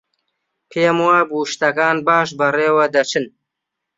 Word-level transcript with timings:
پێم 0.71 0.97
وابوو 1.07 1.49
شتەکان 1.51 1.97
باش 2.07 2.29
بەڕێوە 2.39 2.85
دەچن. 2.95 3.25